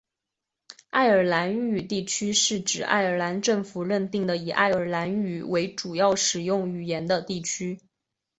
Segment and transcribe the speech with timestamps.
[0.89, 7.79] 爱尔兰语地区是指爱尔兰政府认定的以爱尔兰语为主要使用语言的地区。